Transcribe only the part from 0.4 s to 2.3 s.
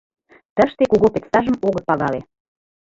—Тыште кугу педстажым огыт пагале.